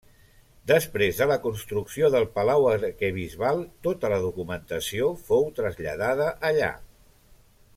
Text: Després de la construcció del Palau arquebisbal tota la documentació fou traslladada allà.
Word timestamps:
Després 0.69 1.17
de 1.23 1.27
la 1.31 1.35
construcció 1.43 2.09
del 2.15 2.25
Palau 2.37 2.65
arquebisbal 2.71 3.61
tota 3.89 4.11
la 4.15 4.19
documentació 4.25 5.11
fou 5.29 5.47
traslladada 5.61 6.31
allà. 6.51 6.73